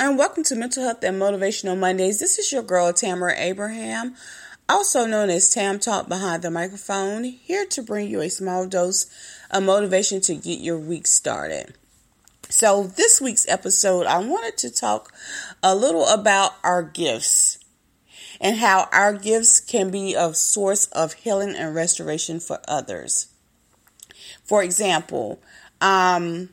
and 0.00 0.16
welcome 0.16 0.44
to 0.44 0.54
Mental 0.54 0.84
Health 0.84 1.02
and 1.02 1.20
Motivational 1.20 1.76
Mondays. 1.76 2.20
This 2.20 2.38
is 2.38 2.52
your 2.52 2.62
girl, 2.62 2.92
Tamara 2.92 3.34
Abraham, 3.36 4.14
also 4.68 5.06
known 5.06 5.28
as 5.28 5.50
Tam 5.50 5.80
Talk 5.80 6.08
Behind 6.08 6.40
the 6.40 6.52
Microphone, 6.52 7.24
here 7.24 7.66
to 7.66 7.82
bring 7.82 8.08
you 8.08 8.20
a 8.20 8.30
small 8.30 8.68
dose 8.68 9.06
of 9.50 9.64
motivation 9.64 10.20
to 10.20 10.36
get 10.36 10.60
your 10.60 10.78
week 10.78 11.08
started. 11.08 11.74
So, 12.48 12.84
this 12.84 13.20
week's 13.20 13.48
episode, 13.48 14.06
I 14.06 14.18
wanted 14.18 14.56
to 14.58 14.70
talk 14.70 15.12
a 15.64 15.74
little 15.74 16.06
about 16.06 16.52
our 16.62 16.84
gifts 16.84 17.58
and 18.40 18.56
how 18.58 18.88
our 18.92 19.12
gifts 19.12 19.58
can 19.58 19.90
be 19.90 20.14
a 20.14 20.32
source 20.32 20.86
of 20.86 21.14
healing 21.14 21.56
and 21.56 21.74
restoration 21.74 22.38
for 22.38 22.60
others. 22.68 23.26
For 24.44 24.62
example, 24.62 25.40
um, 25.80 26.50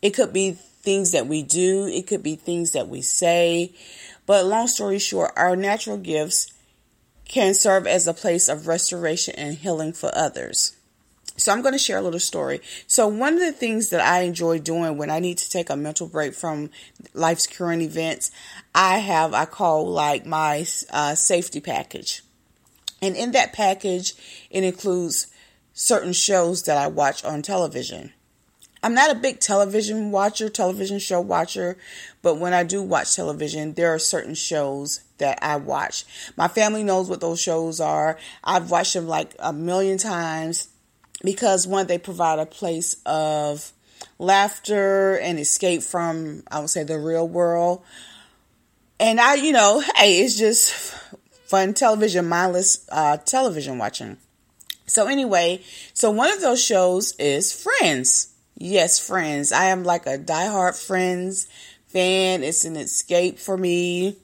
it 0.00 0.10
could 0.10 0.32
be 0.32 0.58
things 0.86 1.10
that 1.10 1.26
we 1.26 1.42
do, 1.42 1.88
it 1.88 2.06
could 2.06 2.22
be 2.22 2.36
things 2.36 2.70
that 2.70 2.88
we 2.88 3.02
say. 3.02 3.74
But 4.24 4.46
long 4.46 4.68
story 4.68 5.00
short, 5.00 5.32
our 5.36 5.56
natural 5.56 5.98
gifts 5.98 6.46
can 7.24 7.54
serve 7.54 7.88
as 7.88 8.06
a 8.06 8.14
place 8.14 8.48
of 8.48 8.68
restoration 8.68 9.34
and 9.36 9.56
healing 9.56 9.92
for 9.92 10.12
others. 10.14 10.76
So 11.36 11.52
I'm 11.52 11.60
going 11.60 11.72
to 11.72 11.78
share 11.78 11.98
a 11.98 12.02
little 12.02 12.20
story. 12.20 12.60
So 12.86 13.08
one 13.08 13.34
of 13.34 13.40
the 13.40 13.50
things 13.50 13.90
that 13.90 14.00
I 14.00 14.20
enjoy 14.20 14.60
doing 14.60 14.96
when 14.96 15.10
I 15.10 15.18
need 15.18 15.38
to 15.38 15.50
take 15.50 15.70
a 15.70 15.76
mental 15.76 16.06
break 16.06 16.34
from 16.34 16.70
life's 17.14 17.48
current 17.48 17.82
events, 17.82 18.30
I 18.72 18.98
have 18.98 19.34
I 19.34 19.44
call 19.44 19.88
like 19.88 20.24
my 20.24 20.64
uh, 20.90 21.16
safety 21.16 21.60
package, 21.60 22.22
and 23.02 23.16
in 23.16 23.32
that 23.32 23.52
package, 23.52 24.14
it 24.50 24.62
includes 24.62 25.26
certain 25.74 26.12
shows 26.12 26.62
that 26.62 26.78
I 26.78 26.86
watch 26.86 27.24
on 27.24 27.42
television. 27.42 28.12
I'm 28.86 28.94
not 28.94 29.10
a 29.10 29.16
big 29.16 29.40
television 29.40 30.12
watcher, 30.12 30.48
television 30.48 31.00
show 31.00 31.20
watcher, 31.20 31.76
but 32.22 32.36
when 32.36 32.54
I 32.54 32.62
do 32.62 32.80
watch 32.80 33.16
television, 33.16 33.74
there 33.74 33.92
are 33.92 33.98
certain 33.98 34.36
shows 34.36 35.00
that 35.18 35.40
I 35.42 35.56
watch. 35.56 36.04
My 36.36 36.46
family 36.46 36.84
knows 36.84 37.10
what 37.10 37.20
those 37.20 37.40
shows 37.40 37.80
are. 37.80 38.16
I've 38.44 38.70
watched 38.70 38.94
them 38.94 39.08
like 39.08 39.34
a 39.40 39.52
million 39.52 39.98
times 39.98 40.68
because 41.24 41.66
one, 41.66 41.88
they 41.88 41.98
provide 41.98 42.38
a 42.38 42.46
place 42.46 42.98
of 43.04 43.72
laughter 44.20 45.18
and 45.18 45.40
escape 45.40 45.82
from, 45.82 46.44
I 46.48 46.60
would 46.60 46.70
say, 46.70 46.84
the 46.84 47.00
real 47.00 47.26
world. 47.26 47.82
And 49.00 49.20
I, 49.20 49.34
you 49.34 49.50
know, 49.50 49.82
hey, 49.96 50.20
it's 50.20 50.38
just 50.38 50.72
fun 51.48 51.74
television, 51.74 52.28
mindless 52.28 52.86
uh, 52.92 53.16
television 53.16 53.78
watching. 53.78 54.18
So 54.86 55.08
anyway, 55.08 55.64
so 55.92 56.12
one 56.12 56.32
of 56.32 56.40
those 56.40 56.62
shows 56.62 57.16
is 57.18 57.52
Friends. 57.52 58.32
Yes, 58.58 58.98
Friends. 58.98 59.52
I 59.52 59.66
am 59.66 59.84
like 59.84 60.06
a 60.06 60.16
diehard 60.16 60.82
Friends 60.82 61.46
fan. 61.88 62.42
It's 62.42 62.64
an 62.64 62.76
escape 62.76 63.38
for 63.38 63.56
me. 63.56 64.16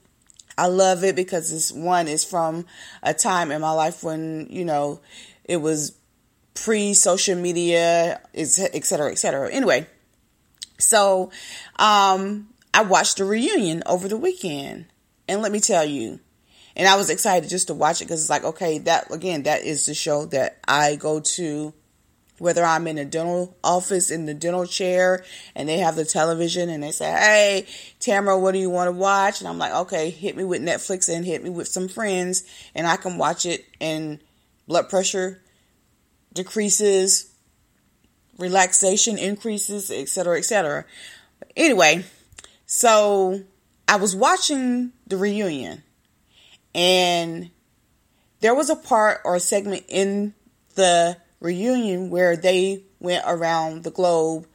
I 0.56 0.66
love 0.66 1.04
it 1.04 1.16
because 1.16 1.50
this 1.50 1.70
one 1.70 2.08
is 2.08 2.24
from 2.24 2.64
a 3.02 3.12
time 3.12 3.50
in 3.50 3.60
my 3.60 3.72
life 3.72 4.02
when, 4.02 4.46
you 4.48 4.64
know, 4.64 5.00
it 5.44 5.58
was 5.58 5.96
pre 6.54 6.94
social 6.94 7.36
media, 7.36 8.20
et 8.34 8.46
cetera, 8.46 9.10
et 9.10 9.18
cetera. 9.18 9.52
Anyway, 9.52 9.86
so 10.78 11.30
um, 11.76 12.48
I 12.72 12.82
watched 12.82 13.18
the 13.18 13.24
reunion 13.24 13.82
over 13.84 14.08
the 14.08 14.16
weekend. 14.16 14.86
And 15.28 15.42
let 15.42 15.52
me 15.52 15.60
tell 15.60 15.84
you, 15.84 16.20
and 16.74 16.88
I 16.88 16.96
was 16.96 17.10
excited 17.10 17.48
just 17.48 17.68
to 17.68 17.74
watch 17.74 18.00
it 18.00 18.06
because 18.06 18.22
it's 18.22 18.30
like, 18.30 18.44
okay, 18.44 18.78
that 18.78 19.12
again, 19.12 19.42
that 19.44 19.62
is 19.62 19.86
the 19.86 19.94
show 19.94 20.24
that 20.26 20.58
I 20.66 20.96
go 20.96 21.20
to 21.20 21.74
whether 22.42 22.64
I'm 22.64 22.88
in 22.88 22.98
a 22.98 23.04
dental 23.04 23.56
office 23.62 24.10
in 24.10 24.26
the 24.26 24.34
dental 24.34 24.66
chair 24.66 25.24
and 25.54 25.68
they 25.68 25.78
have 25.78 25.94
the 25.94 26.04
television 26.04 26.70
and 26.70 26.82
they 26.82 26.90
say, 26.90 27.08
Hey, 27.08 27.66
Tamara, 28.00 28.36
what 28.36 28.50
do 28.50 28.58
you 28.58 28.68
want 28.68 28.88
to 28.88 28.92
watch? 28.92 29.40
And 29.40 29.48
I'm 29.48 29.58
like, 29.58 29.72
okay, 29.72 30.10
hit 30.10 30.36
me 30.36 30.42
with 30.42 30.60
Netflix 30.60 31.08
and 31.08 31.24
hit 31.24 31.44
me 31.44 31.50
with 31.50 31.68
some 31.68 31.86
friends 31.86 32.42
and 32.74 32.84
I 32.84 32.96
can 32.96 33.16
watch 33.16 33.46
it 33.46 33.64
and 33.80 34.18
blood 34.66 34.88
pressure 34.88 35.40
decreases, 36.32 37.30
relaxation 38.38 39.18
increases, 39.18 39.92
etc., 39.92 40.38
etc. 40.38 40.84
Anyway, 41.56 42.04
so 42.66 43.40
I 43.86 43.94
was 43.96 44.16
watching 44.16 44.90
the 45.06 45.16
reunion 45.16 45.84
and 46.74 47.52
there 48.40 48.56
was 48.56 48.68
a 48.68 48.74
part 48.74 49.20
or 49.24 49.36
a 49.36 49.40
segment 49.40 49.84
in 49.88 50.34
the 50.74 51.21
reunion 51.42 52.08
where 52.08 52.36
they 52.36 52.84
went 53.00 53.24
around 53.26 53.82
the 53.82 53.90
globe 53.90 54.46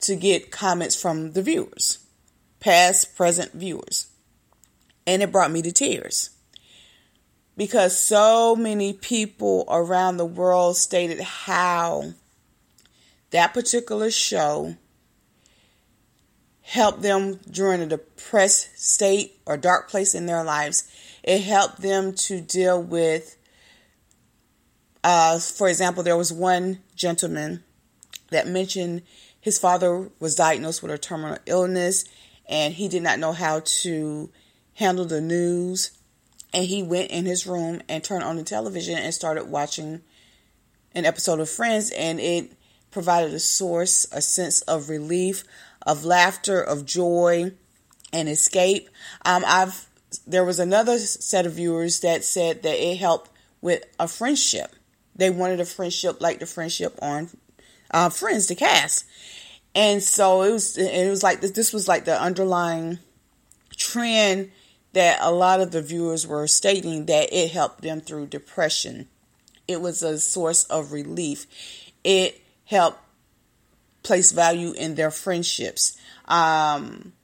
to 0.00 0.16
get 0.16 0.50
comments 0.50 1.00
from 1.00 1.32
the 1.32 1.42
viewers, 1.42 1.98
past, 2.60 3.16
present 3.16 3.52
viewers. 3.52 4.06
And 5.06 5.22
it 5.22 5.32
brought 5.32 5.50
me 5.50 5.62
to 5.62 5.72
tears 5.72 6.30
because 7.56 7.98
so 7.98 8.56
many 8.56 8.92
people 8.92 9.64
around 9.68 10.16
the 10.16 10.24
world 10.24 10.76
stated 10.76 11.20
how 11.20 12.12
that 13.30 13.52
particular 13.52 14.10
show 14.10 14.76
helped 16.62 17.02
them 17.02 17.40
during 17.50 17.80
a 17.80 17.86
depressed 17.86 18.70
state 18.78 19.40
or 19.44 19.56
dark 19.56 19.90
place 19.90 20.14
in 20.14 20.26
their 20.26 20.44
lives. 20.44 20.88
It 21.22 21.42
helped 21.42 21.82
them 21.82 22.14
to 22.14 22.40
deal 22.40 22.80
with 22.80 23.36
uh, 25.04 25.38
for 25.38 25.68
example, 25.68 26.02
there 26.02 26.16
was 26.16 26.32
one 26.32 26.78
gentleman 26.94 27.64
that 28.30 28.46
mentioned 28.46 29.02
his 29.40 29.58
father 29.58 30.10
was 30.20 30.34
diagnosed 30.34 30.82
with 30.82 30.92
a 30.92 30.98
terminal 30.98 31.38
illness 31.46 32.04
and 32.48 32.74
he 32.74 32.88
did 32.88 33.02
not 33.02 33.18
know 33.18 33.32
how 33.32 33.60
to 33.64 34.30
handle 34.74 35.04
the 35.04 35.20
news. 35.20 35.90
And 36.54 36.64
he 36.66 36.82
went 36.82 37.10
in 37.10 37.24
his 37.24 37.46
room 37.46 37.80
and 37.88 38.04
turned 38.04 38.24
on 38.24 38.36
the 38.36 38.44
television 38.44 38.98
and 38.98 39.14
started 39.14 39.44
watching 39.44 40.02
an 40.94 41.06
episode 41.06 41.40
of 41.40 41.48
Friends, 41.48 41.90
and 41.90 42.20
it 42.20 42.52
provided 42.90 43.32
a 43.32 43.38
source, 43.38 44.06
a 44.12 44.20
sense 44.20 44.60
of 44.62 44.90
relief, 44.90 45.44
of 45.86 46.04
laughter, 46.04 46.60
of 46.60 46.84
joy, 46.84 47.52
and 48.12 48.28
escape. 48.28 48.90
Um, 49.24 49.42
I've 49.46 49.88
there 50.26 50.44
was 50.44 50.58
another 50.58 50.98
set 50.98 51.46
of 51.46 51.54
viewers 51.54 52.00
that 52.00 52.22
said 52.22 52.62
that 52.64 52.76
it 52.76 52.98
helped 52.98 53.30
with 53.62 53.82
a 53.98 54.06
friendship 54.06 54.74
they 55.14 55.30
wanted 55.30 55.60
a 55.60 55.64
friendship 55.64 56.20
like 56.20 56.38
the 56.38 56.46
friendship 56.46 56.98
on 57.02 57.30
uh, 57.92 58.08
Friends, 58.08 58.48
the 58.48 58.54
cast. 58.54 59.04
And 59.74 60.02
so 60.02 60.42
it 60.42 60.52
was, 60.52 60.76
it 60.76 61.08
was 61.08 61.22
like 61.22 61.40
this, 61.40 61.52
this 61.52 61.72
was 61.72 61.88
like 61.88 62.04
the 62.04 62.20
underlying 62.20 62.98
trend 63.76 64.50
that 64.92 65.18
a 65.22 65.30
lot 65.30 65.60
of 65.60 65.70
the 65.70 65.80
viewers 65.80 66.26
were 66.26 66.46
stating 66.46 67.06
that 67.06 67.32
it 67.32 67.50
helped 67.50 67.80
them 67.80 68.00
through 68.00 68.26
depression. 68.26 69.08
It 69.66 69.80
was 69.80 70.02
a 70.02 70.18
source 70.18 70.64
of 70.64 70.92
relief. 70.92 71.46
It 72.04 72.40
helped 72.66 72.98
place 74.02 74.32
value 74.32 74.72
in 74.72 74.94
their 74.94 75.10
friendships. 75.10 75.96
Um, 76.26 77.14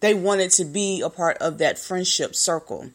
they 0.00 0.12
wanted 0.12 0.50
to 0.52 0.64
be 0.64 1.00
a 1.00 1.08
part 1.08 1.38
of 1.38 1.58
that 1.58 1.78
friendship 1.78 2.34
circle. 2.34 2.90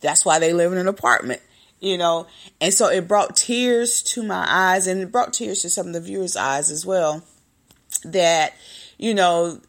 That's 0.00 0.24
why 0.24 0.38
they 0.38 0.52
live 0.52 0.72
in 0.72 0.78
an 0.78 0.88
apartment 0.88 1.40
you 1.80 1.98
know, 1.98 2.26
and 2.60 2.72
so 2.72 2.88
it 2.88 3.06
brought 3.08 3.36
tears 3.36 4.02
to 4.02 4.22
my 4.22 4.46
eyes 4.48 4.86
and 4.86 5.00
it 5.00 5.12
brought 5.12 5.32
tears 5.32 5.62
to 5.62 5.70
some 5.70 5.88
of 5.88 5.92
the 5.92 6.00
viewers' 6.00 6.36
eyes 6.36 6.70
as 6.70 6.86
well. 6.86 7.22
That, 8.04 8.54
you 8.98 9.14
know, 9.14 9.60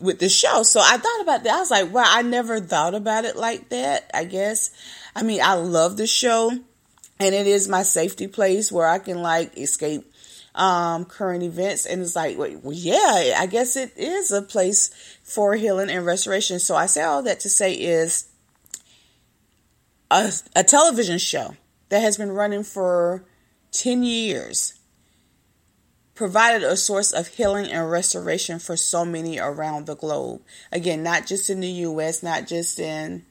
with 0.00 0.18
the 0.18 0.28
show. 0.28 0.62
So 0.62 0.80
I 0.80 0.96
thought 0.96 1.20
about 1.22 1.44
that. 1.44 1.54
I 1.54 1.58
was 1.58 1.70
like, 1.70 1.92
wow, 1.92 2.04
I 2.06 2.22
never 2.22 2.60
thought 2.60 2.94
about 2.94 3.24
it 3.24 3.36
like 3.36 3.68
that, 3.68 4.10
I 4.14 4.24
guess. 4.24 4.70
I 5.14 5.22
mean, 5.22 5.40
I 5.42 5.54
love 5.54 5.96
the 5.96 6.06
show 6.06 6.50
and 7.18 7.34
it 7.34 7.46
is 7.46 7.68
my 7.68 7.82
safety 7.82 8.26
place 8.26 8.72
where 8.72 8.86
I 8.86 8.98
can 8.98 9.20
like 9.22 9.56
escape 9.58 10.10
um, 10.54 11.04
current 11.04 11.42
events. 11.42 11.86
And 11.86 12.00
it's 12.02 12.16
like, 12.16 12.36
well, 12.38 12.72
yeah, 12.72 13.36
I 13.38 13.46
guess 13.46 13.76
it 13.76 13.92
is 13.96 14.32
a 14.32 14.42
place 14.42 14.90
for 15.22 15.54
healing 15.54 15.90
and 15.90 16.06
restoration. 16.06 16.58
So 16.58 16.74
I 16.74 16.86
say 16.86 17.02
all 17.02 17.22
that 17.24 17.40
to 17.40 17.50
say 17.50 17.74
is 17.74 18.29
a, 20.10 20.32
a 20.56 20.64
television 20.64 21.18
show 21.18 21.54
that 21.88 22.00
has 22.00 22.16
been 22.16 22.32
running 22.32 22.64
for 22.64 23.24
10 23.72 24.02
years 24.02 24.74
provided 26.14 26.62
a 26.62 26.76
source 26.76 27.12
of 27.12 27.28
healing 27.28 27.70
and 27.70 27.90
restoration 27.90 28.58
for 28.58 28.76
so 28.76 29.04
many 29.06 29.38
around 29.38 29.86
the 29.86 29.96
globe. 29.96 30.42
Again, 30.70 31.02
not 31.02 31.26
just 31.26 31.48
in 31.48 31.60
the 31.60 31.68
US, 31.68 32.22
not 32.22 32.46
just 32.46 32.78
in 32.78 33.24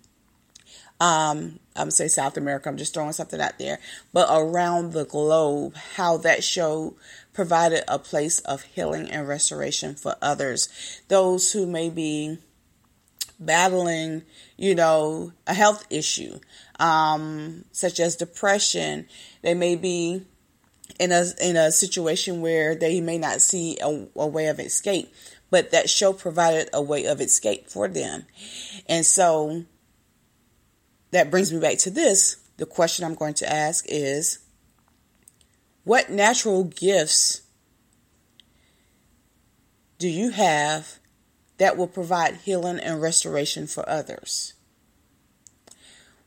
um, 1.00 1.60
I'm 1.76 1.92
say 1.92 2.08
South 2.10 2.36
America, 2.36 2.68
I'm 2.68 2.78
just 2.78 2.94
throwing 2.94 3.14
something 3.14 3.40
out 3.40 3.58
there, 3.58 3.80
but 4.12 4.28
around 4.30 4.92
the 4.92 5.06
globe, 5.06 5.76
how 5.96 6.18
that 6.18 6.44
show 6.44 6.96
provided 7.32 7.84
a 7.88 7.98
place 7.98 8.40
of 8.40 8.64
healing 8.64 9.10
and 9.10 9.28
restoration 9.28 9.96
for 9.96 10.16
others, 10.22 10.68
those 11.08 11.54
who 11.54 11.66
may 11.66 11.90
be 11.90 12.38
battling, 13.40 14.24
you 14.58 14.76
know, 14.76 15.32
a 15.48 15.54
health 15.54 15.86
issue, 15.90 16.40
um, 16.80 17.66
such 17.72 18.00
as 18.00 18.16
depression. 18.16 19.08
They 19.42 19.54
may 19.54 19.76
be 19.76 20.26
in 21.00 21.12
a 21.12 21.26
in 21.42 21.56
a 21.56 21.72
situation 21.72 22.42
where 22.42 22.76
they 22.76 23.02
may 23.02 23.18
not 23.18 23.42
see 23.42 23.78
a, 23.82 24.08
a 24.16 24.28
way 24.28 24.48
of 24.48 24.60
escape, 24.60 25.14
but 25.50 25.72
that 25.72 25.90
show 25.90 26.14
provided 26.14 26.70
a 26.74 26.82
way 26.82 27.06
of 27.06 27.22
escape 27.22 27.70
for 27.70 27.88
them. 27.88 28.26
And 28.88 29.06
so 29.06 29.66
that 31.12 31.32
brings 31.32 31.54
me 31.54 31.60
back 31.60 31.78
to 31.80 31.90
this. 31.90 32.38
The 32.58 32.66
question 32.66 33.06
I'm 33.06 33.16
going 33.16 33.36
to 33.36 33.52
ask 33.52 33.86
is 33.88 34.40
what 35.84 36.10
natural 36.10 36.66
gifts 36.66 37.42
do 39.98 40.08
you 40.08 40.32
have 40.32 41.00
that 41.58 41.78
will 41.78 41.88
provide 41.88 42.38
healing 42.38 42.80
and 42.80 43.02
restoration 43.02 43.68
for 43.68 43.88
others? 43.88 44.54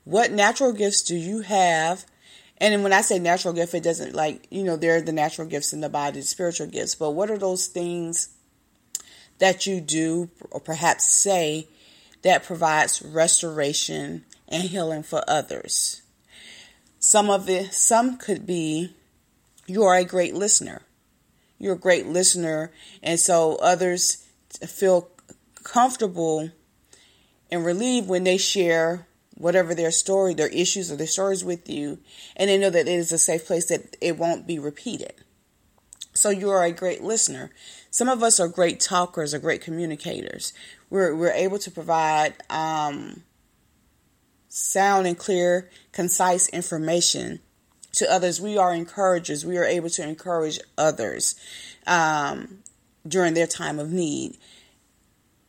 What 0.05 0.33
natural 0.33 0.73
gifts 0.73 1.03
do 1.03 1.17
you 1.17 1.41
have? 1.41 2.05
And 2.59 2.83
when 2.83 2.93
I 2.93 3.01
say 3.01 3.19
natural 3.19 3.55
gift, 3.55 3.75
it 3.75 3.83
doesn't 3.83 4.15
like, 4.15 4.47
you 4.51 4.63
know, 4.63 4.77
there 4.77 4.97
are 4.97 5.01
the 5.01 5.13
natural 5.13 5.49
gifts 5.49 5.73
in 5.73 5.81
the 5.81 5.89
body, 5.89 6.21
the 6.21 6.27
spiritual 6.27 6.67
gifts, 6.67 6.95
but 6.95 7.11
what 7.11 7.31
are 7.31 7.39
those 7.39 7.67
things 7.67 8.29
that 9.39 9.67
you 9.67 9.81
do 9.81 10.31
or 10.51 10.61
perhaps 10.61 11.05
say 11.05 11.67
that 12.23 12.45
provides 12.45 13.03
restoration 13.03 14.25
and 14.49 14.65
healing 14.65 15.03
for 15.03 15.23
others? 15.27 16.03
Some 16.99 17.31
of 17.31 17.49
it, 17.49 17.75
some 17.75 18.17
could 18.17 18.47
be 18.47 18.95
you 19.67 19.85
are 19.85 19.97
a 19.97 20.05
great 20.05 20.35
listener. 20.35 20.83
You're 21.59 21.75
a 21.75 21.79
great 21.79 22.07
listener, 22.07 22.73
and 23.03 23.19
so 23.19 23.57
others 23.57 24.27
feel 24.67 25.09
comfortable 25.63 26.51
and 27.51 27.65
relieved 27.65 28.09
when 28.09 28.25
they 28.25 28.37
share 28.37 29.07
whatever 29.43 29.75
their 29.75 29.91
story, 29.91 30.35
their 30.35 30.47
issues, 30.49 30.91
or 30.91 30.97
their 30.97 31.07
stories 31.07 31.45
with 31.45 31.69
you, 31.69 31.99
and 32.37 32.49
they 32.49 32.57
know 32.57 32.71
that 32.71 32.87
it 32.87 32.89
is 32.89 33.11
a 33.11 33.19
safe 33.19 33.45
place 33.45 33.67
that 33.67 33.97
it 34.01 34.17
won't 34.17 34.47
be 34.47 34.57
repeated. 34.57 35.15
So 36.15 36.31
you 36.31 36.49
are 36.51 36.63
a 36.63 36.71
great 36.71 37.03
listener. 37.03 37.51
Some 37.91 38.09
of 38.09 38.23
us 38.23 38.39
are 38.39 38.47
great 38.47 38.79
talkers 38.79 39.35
or 39.35 39.41
great 39.41 39.61
communicators. 39.61 40.53
We're 40.91 41.17
we're 41.17 41.33
able 41.33 41.59
to 41.59 41.73
provide 41.73 42.35
um, 42.51 43.25
sound 44.49 45.09
and 45.09 45.19
clear, 45.19 45.69
concise 45.91 46.49
information 46.51 47.41
to 47.95 48.11
others. 48.11 48.41
We 48.41 48.57
are 48.57 48.73
encouragers. 48.73 49.45
We 49.45 49.59
are 49.59 49.65
able 49.65 49.91
to 49.91 50.07
encourage 50.07 50.61
others 50.79 51.35
um, 51.85 52.59
during 53.07 53.35
their 53.35 53.49
time 53.49 53.81
of 53.81 53.91
need. 53.91 54.39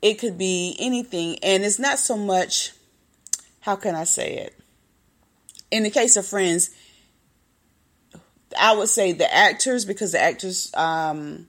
It 0.01 0.15
could 0.15 0.39
be 0.39 0.75
anything, 0.79 1.37
and 1.43 1.63
it's 1.63 1.77
not 1.77 1.99
so 1.99 2.17
much. 2.17 2.71
How 3.63 3.77
can 3.77 3.95
I 3.95 4.03
say 4.03 4.33
it? 4.35 4.59
In 5.71 5.83
the 5.83 5.89
case 5.89 6.17
of 6.17 6.25
friends, 6.25 6.69
I 8.59 8.75
would 8.75 8.89
say 8.89 9.13
the 9.13 9.33
actors 9.33 9.85
because 9.85 10.11
the 10.11 10.21
actors 10.21 10.69
um, 10.75 11.47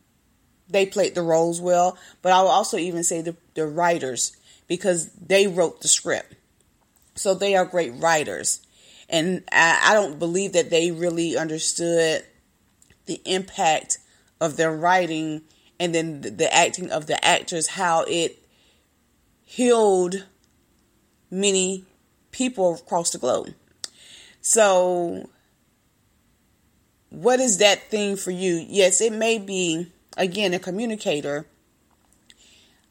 they 0.69 0.87
played 0.87 1.17
the 1.17 1.23
roles 1.23 1.61
well, 1.61 1.99
but 2.23 2.31
I 2.31 2.41
would 2.41 2.51
also 2.51 2.79
even 2.79 3.03
say 3.03 3.21
the, 3.21 3.35
the 3.55 3.67
writers 3.67 4.37
because 4.69 5.11
they 5.15 5.49
wrote 5.49 5.81
the 5.81 5.89
script. 5.89 6.37
So 7.17 7.35
they 7.35 7.57
are 7.57 7.65
great 7.65 7.93
writers. 7.95 8.65
And 9.09 9.43
I, 9.51 9.81
I 9.83 9.95
don't 9.95 10.21
believe 10.21 10.53
that 10.53 10.71
they 10.71 10.93
really 10.93 11.37
understood 11.37 12.25
the 13.07 13.21
impact 13.25 13.99
of 14.41 14.57
their 14.57 14.73
writing 14.73 15.43
and 15.81 15.93
then 15.93 16.21
the, 16.21 16.31
the 16.31 16.55
acting 16.55 16.93
of 16.93 17.09
the 17.09 17.23
actors, 17.25 17.71
how 17.71 18.05
it 18.07 18.39
healed 19.43 20.27
many 21.29 21.85
people 22.35 22.75
across 22.75 23.11
the 23.11 23.19
globe. 23.19 23.55
So, 24.41 25.31
what 27.11 27.39
is 27.39 27.59
that 27.59 27.91
thing 27.91 28.17
for 28.17 28.33
you? 28.33 28.67
Yes, 28.69 29.01
it 29.01 29.13
may 29.13 29.39
be, 29.39 29.93
again, 30.17 30.53
a 30.53 30.59
communicator, 30.59 31.47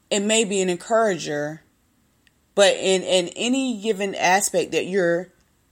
it 0.10 0.22
may 0.22 0.46
be 0.46 0.62
an 0.62 0.70
encourager, 0.70 1.62
but 2.56 2.76
in, 2.76 3.02
in 3.02 3.28
any 3.36 3.82
given 3.82 4.16
aspect 4.16 4.72
that 4.72 4.86
you're 4.86 5.30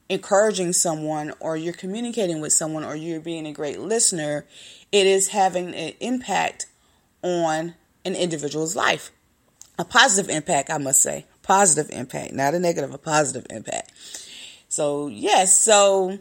encouraging 0.09 0.73
someone 0.73 1.31
or 1.39 1.55
you're 1.55 1.73
communicating 1.73 2.41
with 2.41 2.51
someone 2.51 2.83
or 2.83 2.95
you're 2.95 3.21
being 3.21 3.47
a 3.47 3.53
great 3.53 3.79
listener, 3.79 4.45
it 4.91 5.07
is 5.07 5.29
having 5.29 5.73
an 5.73 5.93
impact 6.01 6.65
on 7.23 7.75
an 8.03 8.15
individual's 8.15 8.75
life. 8.75 9.11
A 9.79 9.85
positive 9.85 10.29
impact, 10.29 10.69
I 10.69 10.77
must 10.77 11.01
say. 11.01 11.25
Positive 11.43 11.89
impact, 11.91 12.33
not 12.33 12.53
a 12.53 12.59
negative, 12.59 12.93
a 12.93 12.97
positive 12.97 13.45
impact. 13.49 13.91
So, 14.69 15.07
yes, 15.07 15.57
so 15.57 16.19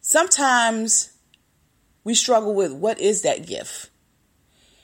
sometimes 0.00 1.12
we 2.02 2.14
struggle 2.14 2.54
with 2.54 2.72
what 2.72 3.00
is 3.00 3.22
that 3.22 3.46
gift? 3.46 3.90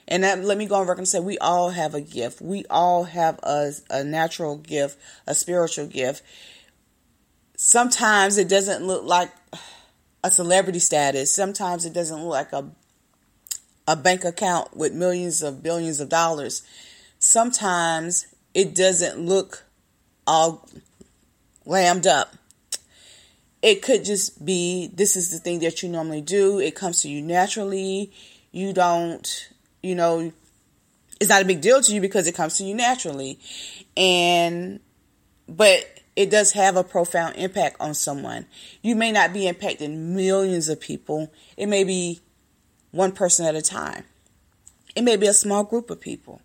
And 0.07 0.23
that, 0.23 0.43
let 0.43 0.57
me 0.57 0.65
go 0.65 0.75
on 0.75 0.87
record 0.87 0.99
and 0.99 1.07
say 1.07 1.19
we 1.19 1.37
all 1.37 1.69
have 1.69 1.93
a 1.93 2.01
gift. 2.01 2.41
We 2.41 2.65
all 2.69 3.05
have 3.05 3.39
a, 3.43 3.71
a 3.89 4.03
natural 4.03 4.57
gift, 4.57 4.99
a 5.27 5.35
spiritual 5.35 5.87
gift 5.87 6.23
sometimes 7.63 8.39
it 8.39 8.49
doesn't 8.49 8.83
look 8.83 9.03
like 9.05 9.31
a 10.23 10.31
celebrity 10.31 10.79
status. 10.79 11.33
Sometimes 11.33 11.85
it 11.85 11.93
doesn't 11.93 12.19
look 12.23 12.31
like 12.31 12.53
a 12.53 12.71
a 13.87 13.95
bank 13.95 14.23
account 14.23 14.75
with 14.75 14.93
millions 14.93 15.41
of 15.43 15.61
billions 15.61 15.99
of 15.99 16.09
dollars. 16.09 16.63
Sometimes 17.19 18.27
it 18.53 18.75
doesn't 18.75 19.19
look 19.19 19.63
all 20.27 20.67
lammed 21.65 22.07
up. 22.07 22.33
It 23.61 23.81
could 23.81 24.03
just 24.03 24.43
be 24.43 24.87
this 24.93 25.15
is 25.15 25.31
the 25.31 25.37
thing 25.37 25.59
that 25.59 25.83
you 25.83 25.89
normally 25.89 26.21
do. 26.21 26.59
It 26.59 26.75
comes 26.75 27.01
to 27.03 27.09
you 27.09 27.21
naturally. 27.21 28.11
You 28.51 28.73
don't, 28.73 29.49
you 29.81 29.95
know, 29.95 30.31
it's 31.19 31.29
not 31.29 31.43
a 31.43 31.45
big 31.45 31.61
deal 31.61 31.81
to 31.81 31.93
you 31.93 32.01
because 32.01 32.27
it 32.27 32.35
comes 32.35 32.57
to 32.57 32.63
you 32.63 32.73
naturally. 32.73 33.39
And 33.95 34.79
but 35.47 35.85
it 36.15 36.29
does 36.29 36.51
have 36.53 36.75
a 36.75 36.83
profound 36.83 37.35
impact 37.35 37.77
on 37.79 37.93
someone. 37.93 38.47
You 38.81 38.95
may 38.95 39.11
not 39.11 39.31
be 39.31 39.41
impacting 39.41 39.95
millions 39.95 40.67
of 40.67 40.79
people, 40.79 41.31
it 41.55 41.67
may 41.67 41.83
be 41.83 42.21
one 42.91 43.11
person 43.11 43.45
at 43.45 43.55
a 43.55 43.61
time. 43.61 44.03
It 44.95 45.03
may 45.03 45.15
be 45.15 45.27
a 45.27 45.33
small 45.33 45.63
group 45.63 45.89
of 45.89 46.01
people 46.01 46.41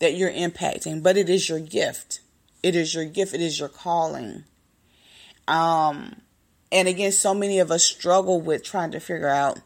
that 0.00 0.14
you're 0.14 0.32
impacting, 0.32 1.02
but 1.02 1.16
it 1.16 1.28
is 1.28 1.48
your 1.48 1.60
gift. 1.60 2.20
It 2.62 2.74
is 2.74 2.94
your 2.94 3.04
gift, 3.04 3.32
it 3.32 3.40
is 3.40 3.58
your 3.58 3.68
calling. 3.68 4.44
Um, 5.48 6.20
and 6.70 6.88
again, 6.88 7.12
so 7.12 7.32
many 7.34 7.58
of 7.58 7.70
us 7.70 7.84
struggle 7.84 8.40
with 8.40 8.62
trying 8.62 8.90
to 8.90 9.00
figure 9.00 9.28
out 9.28 9.60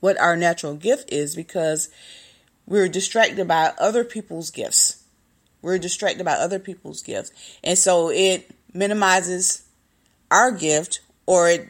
what 0.00 0.18
our 0.20 0.36
natural 0.36 0.74
gift 0.74 1.12
is 1.12 1.36
because 1.36 1.88
we're 2.66 2.88
distracted 2.88 3.46
by 3.46 3.72
other 3.78 4.04
people's 4.04 4.50
gifts 4.50 5.04
we're 5.64 5.78
distracted 5.78 6.24
by 6.24 6.34
other 6.34 6.58
people's 6.58 7.02
gifts. 7.02 7.32
And 7.64 7.78
so 7.78 8.10
it 8.10 8.50
minimizes 8.74 9.64
our 10.30 10.52
gift 10.52 11.00
or 11.24 11.48
it 11.48 11.68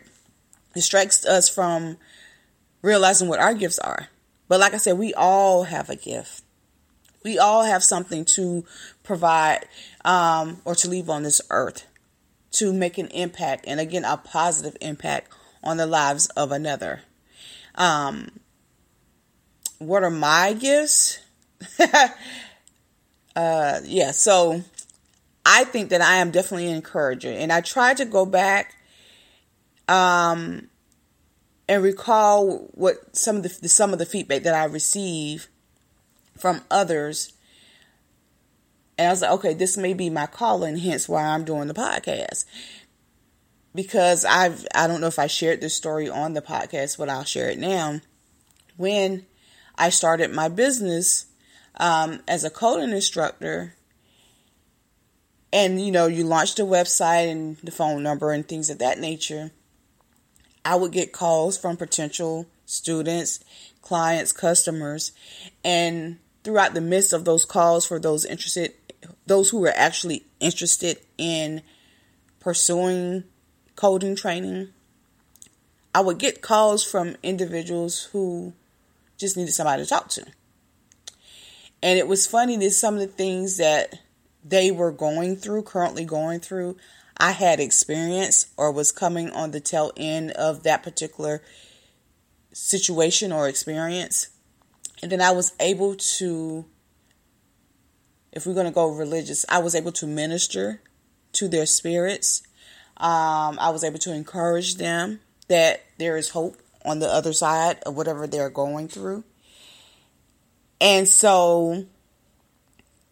distracts 0.75 1.25
us 1.25 1.49
from 1.49 1.97
realizing 2.83 3.29
what 3.29 3.39
our 3.39 3.55
gifts 3.55 3.79
are. 3.79 4.09
But 4.49 4.59
like 4.59 4.75
I 4.75 4.79
said, 4.79 4.99
we 4.99 5.15
all 5.15 5.63
have 5.63 5.89
a 5.89 5.97
gift. 5.97 6.43
We 7.25 7.39
all 7.39 7.65
have 7.65 7.83
something 7.83 8.25
to 8.27 8.65
provide 9.03 9.67
um, 10.05 10.61
or 10.65 10.75
to 10.77 10.89
leave 10.89 11.11
on 11.11 11.23
this 11.23 11.41
earth 11.51 11.87
to 12.53 12.73
make 12.73 12.99
an 12.99 13.09
impact, 13.09 13.65
and 13.67 13.81
again, 13.81 14.05
a 14.05 14.17
positive 14.17 14.77
impact 14.81 15.33
on 15.65 15.77
the 15.77 15.87
lives 15.87 16.27
of 16.37 16.53
another. 16.53 17.01
Um, 17.75 18.31
what 19.79 20.05
are 20.05 20.11
my 20.11 20.53
gifts? 20.53 21.19
uh, 23.37 23.81
yeah, 23.85 24.13
so 24.13 24.63
I 25.45 25.65
think 25.65 25.91
that 25.91 26.01
I 26.01 26.17
am 26.17 26.31
definitely 26.31 26.69
an 26.69 26.77
encourager. 26.77 27.31
And 27.31 27.53
I 27.53 27.61
try 27.61 27.95
to 27.95 28.05
go 28.05 28.25
back 28.25 28.77
um, 29.89 30.69
and 31.69 31.83
recall 31.83 32.69
what 32.73 33.17
some 33.17 33.37
of 33.37 33.43
the 33.43 33.69
some 33.69 33.93
of 33.93 33.99
the 33.99 34.07
feedback 34.07 34.43
that 34.45 34.55
I 34.55 34.65
receive 34.65 35.49
from 36.45 36.61
others. 36.71 37.33
And 38.99 39.09
I 39.09 39.11
was 39.13 39.23
like, 39.23 39.31
okay, 39.31 39.55
this 39.55 39.79
may 39.79 39.95
be 39.95 40.11
my 40.11 40.27
calling, 40.27 40.77
hence 40.77 41.09
why 41.09 41.25
I'm 41.25 41.47
doing 41.47 41.69
the 41.69 41.73
podcast. 41.73 42.45
Because 43.75 44.27
I've 44.27 44.67
I 44.75 44.87
don't 44.87 45.01
know 45.01 45.07
if 45.07 45.19
I 45.19 45.27
shared 45.27 45.63
this 45.63 45.73
story 45.73 46.07
on 46.07 46.35
the 46.35 46.43
podcast, 46.43 46.99
but 46.99 47.09
I'll 47.09 47.25
share 47.25 47.49
it 47.49 47.59
now. 47.59 48.03
When 48.77 49.25
I 49.77 49.89
started 49.89 50.35
my 50.35 50.49
business, 50.49 51.25
um, 51.81 52.21
as 52.29 52.45
a 52.45 52.51
coding 52.51 52.91
instructor 52.91 53.75
and 55.51 55.83
you 55.83 55.91
know 55.91 56.07
you 56.07 56.25
launched 56.25 56.59
a 56.59 56.65
website 56.65 57.33
and 57.33 57.57
the 57.63 57.73
phone 57.73 58.03
number 58.03 58.33
and 58.33 58.47
things 58.47 58.71
of 58.71 58.79
that 58.79 59.01
nature 59.01 59.51
i 60.65 60.77
would 60.77 60.93
get 60.93 61.13
calls 61.13 61.59
from 61.59 61.77
potential 61.77 62.47
students 62.65 63.43
clients 63.83 64.31
customers 64.31 65.11
and 65.65 66.19
throughout 66.45 66.75
the 66.75 66.81
midst 66.81 67.13
of 67.13 67.25
those 67.25 67.45
calls 67.45 67.87
for 67.87 67.99
those 67.99 68.25
interested 68.25 68.73
those 69.27 69.51
who 69.51 69.59
were 69.61 69.73
actually 69.75 70.25
interested 70.41 70.99
in 71.19 71.63
pursuing 72.41 73.25
coding 73.77 74.15
training 74.15 74.69
i 75.95 76.01
would 76.01 76.19
get 76.19 76.43
calls 76.43 76.85
from 76.85 77.17
individuals 77.23 78.05
who 78.13 78.53
just 79.19 79.37
needed 79.37 79.53
somebody 79.53 79.83
to 79.83 79.89
talk 79.89 80.09
to 80.09 80.25
And 81.83 81.99
it 81.99 82.09
was 82.09 82.27
funny 82.27 82.57
that 82.57 82.71
some 82.71 82.95
of 82.95 83.01
the 83.01 83.07
things 83.07 83.59
that 83.59 83.99
they 84.43 84.71
were 84.71 84.91
going 84.91 85.37
through, 85.37 85.65
currently 85.65 86.07
going 86.07 86.41
through, 86.41 86.79
I 87.19 87.33
had 87.33 87.61
experienced 87.61 88.49
or 88.57 88.73
was 88.73 88.91
coming 88.91 89.31
on 89.31 89.51
the 89.51 89.61
tail 89.61 89.93
end 89.97 90.31
of 90.33 90.63
that 90.63 90.83
particular 90.83 91.43
situation 92.53 93.33
or 93.33 93.49
experience. 93.49 94.29
And 95.05 95.13
then 95.13 95.21
I 95.21 95.33
was 95.33 95.53
able 95.61 95.97
to, 95.97 96.65
if 98.33 98.47
we're 98.47 98.55
going 98.55 98.65
to 98.65 98.73
go 98.73 98.89
religious, 98.89 99.45
I 99.51 99.59
was 99.59 99.75
able 99.75 99.93
to 99.93 100.07
minister 100.07 100.81
to 101.33 101.47
their 101.47 101.67
spirits. 101.67 102.43
Um, 102.97 103.59
I 103.61 103.69
was 103.69 103.85
able 103.85 103.99
to 103.99 104.15
encourage 104.15 104.77
them 104.77 105.21
that 105.49 105.85
there 105.99 106.17
is 106.17 106.31
hope 106.31 106.57
on 106.87 107.01
the 107.01 107.07
other 107.07 107.35
side 107.35 107.81
of 107.85 107.95
whatever 107.95 108.27
they're 108.27 108.49
going 108.49 108.89
through. 108.89 109.25
And 110.81 111.07
so, 111.07 111.85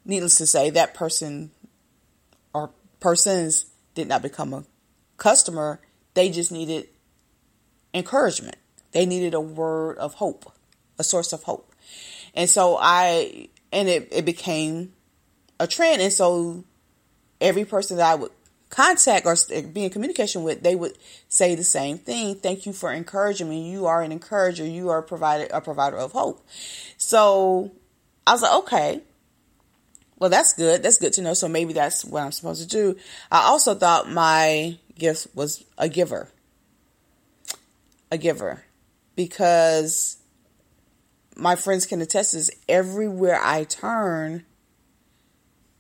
needless 0.07 0.39
to 0.39 0.47
say, 0.47 0.71
that 0.71 0.95
person 0.95 1.51
or 2.55 2.71
persons 3.01 3.67
did 3.95 4.09
not 4.09 4.23
become 4.23 4.55
a 4.55 4.65
customer. 5.19 5.79
They 6.15 6.31
just 6.31 6.53
needed 6.53 6.89
encouragement. 7.93 8.57
They 8.93 9.05
needed 9.05 9.35
a 9.35 9.41
word 9.43 9.99
of 9.99 10.15
hope, 10.15 10.51
a 10.99 11.05
source 11.05 11.35
of 11.35 11.43
hope. 11.43 11.69
And 12.35 12.49
so 12.49 12.79
I, 12.81 13.49
and 13.73 13.89
it, 13.89 14.09
it 14.11 14.25
became 14.25 14.93
a 15.61 15.67
trend. 15.67 16.03
And 16.03 16.13
so 16.13 16.65
every 17.41 17.65
person 17.65 17.99
that 17.99 18.11
I 18.11 18.15
would 18.15 18.33
contact 18.71 19.27
or 19.27 19.37
be 19.73 19.85
in 19.85 19.91
communication 19.91 20.43
with, 20.43 20.63
they 20.63 20.75
would 20.75 20.97
say 21.29 21.55
the 21.55 21.65
same 21.65 21.99
thing. 21.99 22.37
Thank 22.37 22.67
you 22.67 22.73
for 22.73 22.91
encouraging 22.91 23.49
me. 23.49 23.71
You 23.71 23.87
are 23.87 24.03
an 24.03 24.13
encourager. 24.13 24.65
You 24.65 24.89
are 24.89 24.99
a 24.99 25.03
provider, 25.03 25.47
a 25.53 25.61
provider 25.61 25.99
of 25.99 26.13
hope. 26.13 26.45
So 26.97 27.71
I 28.27 28.33
was 28.33 28.43
like, 28.43 28.55
okay, 28.65 29.03
well, 30.19 30.31
that's 30.31 30.55
good. 30.55 30.83
That's 30.83 30.99
good 30.99 31.13
to 31.15 31.23
know. 31.23 31.35
So 31.35 31.49
maybe 31.49 31.73
that's 31.73 32.05
what 32.05 32.23
I'm 32.23 32.33
supposed 32.33 32.63
to 32.63 32.69
do. 32.69 32.97
I 33.31 33.43
also 33.43 33.75
thought 33.75 34.11
my 34.11 34.79
gift 34.99 35.27
was 35.35 35.65
a 35.77 35.89
giver. 35.89 36.29
A 38.11 38.19
giver 38.19 38.63
because 39.17 40.19
my 41.43 41.57
friends 41.57 41.87
can 41.87 42.01
attest 42.01 42.33
this 42.35 42.51
everywhere 42.69 43.39
I 43.43 43.65
turn, 43.65 44.45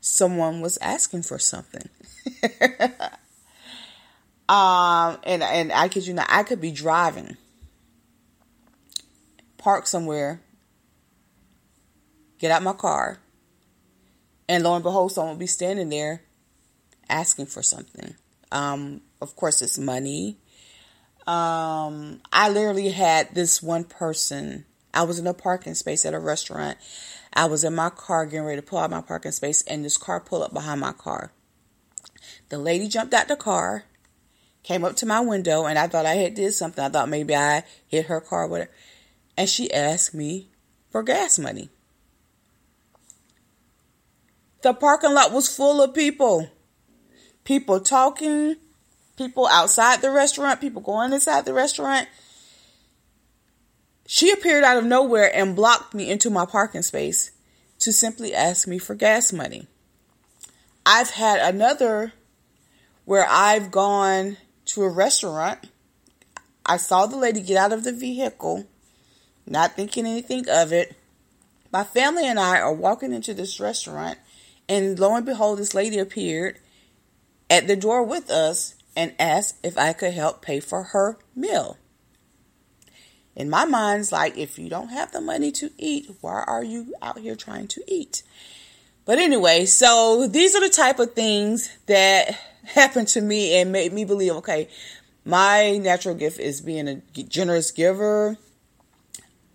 someone 0.00 0.61
was 0.61 0.76
asking 0.78 1.23
for 1.23 1.38
something. 1.38 1.88
um, 4.49 5.19
and 5.25 5.42
and 5.42 5.73
I 5.73 5.88
could 5.88 6.07
you 6.07 6.14
know 6.14 6.25
I 6.28 6.42
could 6.42 6.61
be 6.61 6.73
driving, 6.73 7.37
park 9.57 9.87
somewhere, 9.87 10.40
get 12.38 12.50
out 12.50 12.62
my 12.62 12.73
car, 12.73 13.19
and 14.49 14.64
lo 14.64 14.75
and 14.75 14.83
behold, 14.83 15.12
someone 15.12 15.35
will 15.35 15.38
be 15.38 15.47
standing 15.47 15.90
there 15.90 16.23
asking 17.09 17.47
for 17.47 17.62
something. 17.62 18.14
Um, 18.50 19.00
of 19.21 19.37
course, 19.37 19.62
it's 19.62 19.78
money 19.78 20.38
um, 21.26 22.21
I 22.33 22.49
literally 22.49 22.88
had 22.90 23.35
this 23.35 23.62
one 23.62 23.85
person. 23.85 24.64
I 24.94 25.04
was 25.04 25.18
in 25.18 25.26
a 25.26 25.34
parking 25.34 25.75
space 25.75 26.04
at 26.04 26.14
a 26.14 26.18
restaurant. 26.18 26.78
I 27.32 27.46
was 27.46 27.64
in 27.64 27.75
my 27.75 27.90
car 27.90 28.26
getting 28.26 28.44
ready 28.44 28.61
to 28.61 28.66
pull 28.66 28.78
out 28.78 28.90
my 28.90 29.00
parking 29.00 29.32
space, 29.32 29.62
and 29.62 29.84
this 29.84 29.96
car 29.96 30.20
pulled 30.20 30.42
up 30.42 30.52
behind 30.52 30.80
my 30.80 30.92
car. 30.92 31.32
The 32.50 32.58
lady 32.58 32.88
jumped 32.88 33.14
out 33.14 33.28
the 33.28 33.37
car, 33.37 33.84
came 34.62 34.84
up 34.84 34.96
to 34.96 35.06
my 35.06 35.20
window, 35.20 35.64
and 35.64 35.78
I 35.78 35.87
thought 35.87 36.06
I 36.06 36.14
had 36.16 36.34
did 36.34 36.52
something. 36.52 36.84
I 36.84 36.88
thought 36.88 37.08
maybe 37.08 37.34
I 37.34 37.64
hit 37.87 38.06
her 38.06 38.20
car, 38.20 38.46
whatever. 38.46 38.70
And 39.37 39.49
she 39.49 39.72
asked 39.72 40.14
me 40.14 40.50
for 40.90 41.02
gas 41.02 41.38
money. 41.38 41.70
The 44.62 44.75
parking 44.75 45.14
lot 45.14 45.32
was 45.32 45.54
full 45.54 45.82
of 45.82 45.94
people. 45.94 46.49
People 47.44 47.80
talking, 47.80 48.56
people 49.16 49.49
outside 49.49 50.00
the 50.00 50.11
restaurant, 50.11 50.61
people 50.61 50.82
going 50.82 51.12
inside 51.12 51.44
the 51.44 51.54
restaurant. 51.54 52.08
She 54.23 54.31
appeared 54.31 54.62
out 54.62 54.76
of 54.76 54.85
nowhere 54.85 55.35
and 55.35 55.57
blocked 55.57 55.95
me 55.95 56.09
into 56.09 56.31
my 56.31 56.47
parking 56.47 56.83
space 56.83 57.33
to 57.81 57.93
simply 57.93 58.33
ask 58.33 58.69
me 58.69 58.79
for 58.79 58.95
gas 58.95 59.33
money. 59.33 59.67
I've 60.87 61.11
had 61.11 61.41
another 61.41 62.12
where 63.05 63.26
I've 63.29 63.73
gone 63.73 64.37
to 64.67 64.85
a 64.85 64.88
restaurant. 64.88 65.69
I 66.64 66.76
saw 66.76 67.07
the 67.07 67.17
lady 67.17 67.41
get 67.41 67.57
out 67.57 67.73
of 67.73 67.83
the 67.83 67.93
vehicle, 67.93 68.69
not 69.45 69.75
thinking 69.75 70.07
anything 70.07 70.49
of 70.49 70.73
it. 70.73 70.95
My 71.73 71.83
family 71.83 72.25
and 72.25 72.38
I 72.38 72.61
are 72.61 72.73
walking 72.73 73.12
into 73.12 73.35
this 73.35 73.59
restaurant, 73.59 74.19
and 74.69 74.97
lo 75.00 75.17
and 75.17 75.26
behold, 75.26 75.59
this 75.59 75.75
lady 75.75 75.99
appeared 75.99 76.61
at 77.50 77.67
the 77.67 77.75
door 77.75 78.05
with 78.05 78.31
us 78.31 78.76
and 78.95 79.17
asked 79.19 79.57
if 79.64 79.76
I 79.76 79.93
could 79.93 80.14
help 80.14 80.43
pay 80.43 80.61
for 80.61 80.85
her 80.85 81.19
meal. 81.35 81.76
In 83.35 83.49
my 83.49 83.65
mind's 83.65 84.12
like, 84.12 84.37
if 84.37 84.59
you 84.59 84.69
don't 84.69 84.89
have 84.89 85.12
the 85.12 85.21
money 85.21 85.51
to 85.53 85.71
eat, 85.79 86.11
why 86.21 86.45
are 86.47 86.62
you 86.62 86.95
out 87.01 87.19
here 87.19 87.37
trying 87.37 87.69
to 87.69 87.83
eat? 87.87 88.23
But 89.05 89.19
anyway, 89.19 89.65
so 89.67 90.27
these 90.29 90.55
are 90.55 90.61
the 90.61 90.69
type 90.69 90.99
of 90.99 91.15
things 91.15 91.71
that 91.87 92.39
happened 92.65 93.09
to 93.09 93.21
me 93.21 93.61
and 93.61 93.73
made 93.73 93.93
me 93.93 94.05
believe, 94.05 94.33
okay, 94.37 94.69
my 95.25 95.79
natural 95.79 96.15
gift 96.15 96.39
is 96.39 96.61
being 96.61 96.89
a 96.89 97.03
generous 97.23 97.71
giver, 97.71 98.37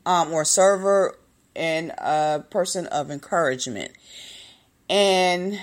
um, 0.05 0.31
or 0.33 0.45
server 0.45 1.17
and 1.55 1.91
a 1.97 2.43
person 2.49 2.87
of 2.87 3.11
encouragement. 3.11 3.91
And 4.89 5.59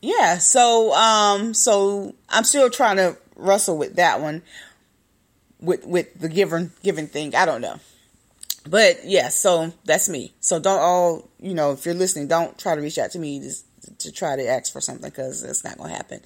yeah, 0.00 0.38
so 0.38 0.92
um 0.92 1.54
so 1.54 2.14
I'm 2.28 2.44
still 2.44 2.70
trying 2.70 2.98
to 2.98 3.16
wrestle 3.34 3.76
with 3.76 3.96
that 3.96 4.20
one 4.20 4.42
with 5.66 5.84
with 5.84 6.18
the 6.18 6.28
given 6.28 6.72
given 6.82 7.08
thing. 7.08 7.34
I 7.34 7.44
don't 7.44 7.60
know. 7.60 7.78
But 8.68 9.04
yeah, 9.04 9.28
so 9.28 9.72
that's 9.84 10.08
me. 10.08 10.32
So 10.40 10.58
don't 10.58 10.80
all, 10.80 11.28
you 11.38 11.54
know, 11.54 11.72
if 11.72 11.84
you're 11.84 11.94
listening, 11.94 12.28
don't 12.28 12.58
try 12.58 12.74
to 12.74 12.80
reach 12.80 12.98
out 12.98 13.12
to 13.12 13.18
me 13.18 13.40
to, 13.40 13.94
to 13.98 14.12
try 14.12 14.34
to 14.34 14.46
ask 14.46 14.72
for 14.72 14.80
something 14.80 15.10
cuz 15.10 15.42
it's 15.44 15.62
not 15.62 15.78
going 15.78 15.90
to 15.90 15.96
happen. 15.96 16.20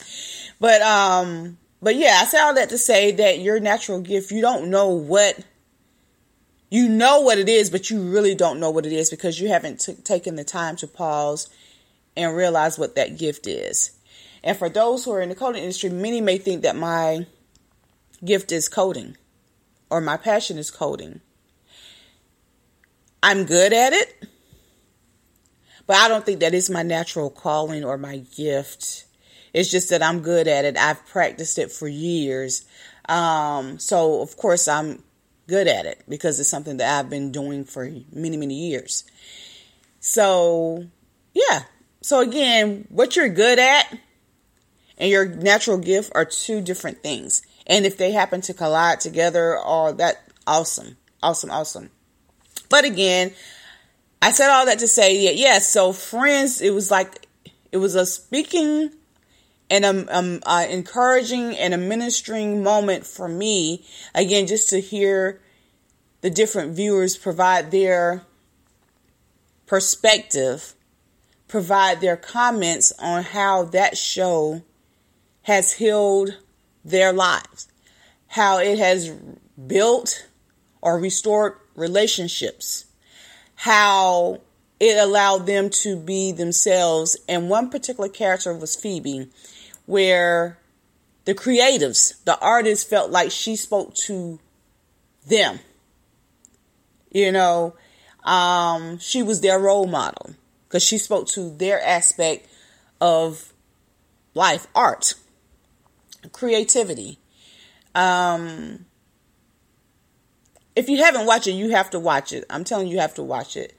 But 0.59 0.81
um 0.83 1.59
but 1.83 1.97
yeah, 1.97 2.19
I 2.21 2.25
say 2.27 2.39
all 2.39 2.55
that 2.55 2.69
to 2.71 2.79
say 2.79 3.13
that 3.13 3.41
your 3.41 3.59
natural 3.59 4.01
gift, 4.01 4.31
you 4.31 4.41
don't 4.41 4.69
know 4.69 4.89
what 4.89 5.39
you 6.71 6.89
know 6.89 7.21
what 7.21 7.39
it 7.39 7.49
is, 7.49 7.69
but 7.69 7.91
you 7.91 8.01
really 8.01 8.35
don't 8.35 8.61
know 8.61 8.71
what 8.71 8.87
it 8.87 8.93
is 8.93 9.11
because 9.11 9.41
you 9.41 9.49
haven't 9.49 9.81
t- 9.81 9.95
taken 9.95 10.37
the 10.37 10.45
time 10.45 10.77
to 10.77 10.87
pause 10.87 11.49
and 12.17 12.37
realize 12.37 12.79
what 12.79 12.95
that 12.95 13.19
gift 13.19 13.47
is. 13.47 13.91
And 14.45 14.57
for 14.57 14.69
those 14.69 15.05
who 15.05 15.13
are 15.13 15.21
in 15.21 15.29
the 15.29 15.35
coding 15.35 15.63
industry, 15.63 15.91
many 15.91 16.21
may 16.21 16.39
think 16.39 16.63
that 16.63 16.77
my 16.77 17.27
gift 18.25 18.53
is 18.53 18.69
coding 18.69 19.17
or 19.91 20.01
my 20.01 20.17
passion 20.17 20.59
is 20.59 20.71
coding. 20.71 21.21
I'm 23.23 23.45
good 23.45 23.73
at 23.73 23.93
it, 23.93 24.29
but 25.87 25.97
I 25.97 26.09
don't 26.09 26.25
think 26.25 26.41
that 26.41 26.55
is 26.55 26.71
my 26.71 26.83
natural 26.83 27.29
calling 27.29 27.85
or 27.85 27.99
my 27.99 28.19
gift. 28.37 29.05
It's 29.53 29.71
just 29.71 29.91
that 29.91 30.03
I'm 30.03 30.21
good 30.21 30.49
at 30.49 30.65
it. 30.65 30.77
I've 30.79 31.05
practiced 31.07 31.59
it 31.59 31.71
for 31.73 31.89
years. 31.89 32.65
Um, 33.09 33.79
so, 33.79 34.23
of 34.23 34.37
course, 34.37 34.69
I'm 34.69 35.03
good 35.49 35.67
at 35.67 35.85
it 35.85 36.03
because 36.09 36.39
it's 36.39 36.49
something 36.49 36.77
that 36.79 36.99
I've 36.99 37.11
been 37.11 37.33
doing 37.33 37.65
for 37.65 37.91
many, 38.13 38.37
many 38.37 38.69
years. 38.69 39.05
So, 39.99 40.87
yeah, 41.35 41.65
so 42.01 42.21
again, 42.21 42.87
what 42.89 43.17
you're 43.17 43.29
good 43.29 43.59
at 43.59 43.99
and 45.00 45.11
your 45.11 45.25
natural 45.25 45.78
gift 45.78 46.12
are 46.14 46.25
two 46.25 46.61
different 46.61 47.02
things. 47.02 47.42
And 47.66 47.87
if 47.87 47.97
they 47.97 48.12
happen 48.12 48.42
to 48.42 48.54
collide 48.54 49.00
together, 49.00 49.59
oh, 49.59 49.92
that 49.92 50.30
awesome, 50.47 50.99
awesome, 51.23 51.50
awesome. 51.50 51.90
But 52.69 52.85
again, 52.85 53.33
I 54.23 54.30
said 54.30 54.50
all 54.50 54.66
that 54.66 54.78
to 54.80 54.87
say 54.87 55.19
yes. 55.19 55.38
Yeah, 55.38 55.59
so 55.59 55.92
friends, 55.92 56.61
it 56.61 56.75
was 56.75 56.90
like 56.90 57.26
it 57.73 57.78
was 57.78 57.95
a 57.95 58.04
speaking 58.04 58.90
and 59.71 59.85
a 59.85 60.16
um, 60.16 60.40
uh, 60.45 60.66
encouraging 60.69 61.57
and 61.57 61.73
a 61.73 61.78
ministering 61.78 62.62
moment 62.62 63.07
for 63.07 63.26
me. 63.26 63.87
Again, 64.14 64.47
just 64.47 64.69
to 64.71 64.80
hear 64.80 65.40
the 66.21 66.30
different 66.30 66.76
viewers 66.76 67.16
provide 67.16 67.71
their 67.71 68.23
perspective 69.66 70.75
provide 71.50 72.00
their 72.00 72.16
comments 72.16 72.92
on 73.00 73.25
how 73.25 73.64
that 73.64 73.99
show 73.99 74.62
has 75.43 75.73
healed 75.73 76.37
their 76.85 77.13
lives, 77.13 77.69
how 78.29 78.59
it 78.59 78.79
has 78.79 79.11
built 79.67 80.27
or 80.81 80.99
restored 80.99 81.55
relationships, 81.75 82.87
how 83.55 84.41
it 84.79 84.97
allowed 84.97 85.47
them 85.47 85.71
to 85.71 85.97
be 85.97 86.33
themselves. 86.33 87.17
And 87.29 87.51
one 87.51 87.71
particular 87.71 88.09
character 88.09 88.55
was 88.55 88.77
Phoebe, 88.77 89.29
where 89.87 90.59
the 91.25 91.35
creatives, 91.35 92.23
the 92.25 92.39
artists 92.41 92.85
felt 92.85 93.11
like 93.11 93.31
she 93.31 93.57
spoke 93.57 93.95
to 94.07 94.39
them. 95.27 95.61
You 97.11 97.33
know, 97.33 97.75
Um, 98.23 98.99
she 98.99 99.23
was 99.23 99.41
their 99.41 99.59
role 99.59 99.87
model 99.87 100.35
because 100.69 100.85
she 100.85 100.99
spoke 100.99 101.27
to 101.29 101.49
their 101.57 101.81
aspect 101.81 102.47
of 103.01 103.55
life, 104.35 104.67
art, 104.75 105.15
creativity. 106.33 107.19
Um, 107.95 108.87
if 110.77 110.89
you 110.89 110.99
haven't 110.99 111.27
watched 111.27 111.47
it, 111.47 111.53
you 111.53 111.71
have 111.71 111.91
to 111.91 112.00
watch 112.00 112.33
it. 112.33 112.45
I'm 112.49 112.65
telling 112.65 112.89
you, 112.89 112.95
you 112.95 113.00
have 113.00 113.15
to 113.15 113.23
watch 113.23 113.57
it. 113.57 113.77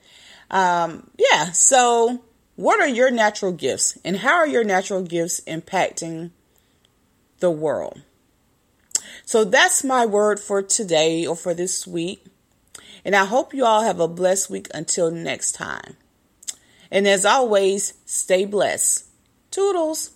Um, 0.50 1.10
yeah. 1.18 1.52
So, 1.52 2.22
what 2.56 2.80
are 2.80 2.88
your 2.88 3.10
natural 3.10 3.52
gifts, 3.52 3.98
and 4.04 4.18
how 4.18 4.34
are 4.34 4.46
your 4.46 4.64
natural 4.64 5.02
gifts 5.02 5.40
impacting 5.40 6.30
the 7.40 7.50
world? 7.50 8.02
So 9.24 9.44
that's 9.44 9.84
my 9.84 10.04
word 10.04 10.40
for 10.40 10.62
today 10.62 11.26
or 11.26 11.36
for 11.36 11.54
this 11.54 11.86
week. 11.86 12.24
And 13.04 13.16
I 13.16 13.24
hope 13.24 13.54
you 13.54 13.64
all 13.64 13.82
have 13.82 14.00
a 14.00 14.08
blessed 14.08 14.50
week 14.50 14.68
until 14.74 15.10
next 15.10 15.52
time. 15.52 15.96
And 16.90 17.08
as 17.08 17.24
always, 17.24 17.94
stay 18.04 18.44
blessed. 18.44 19.06
Toodles. 19.50 20.10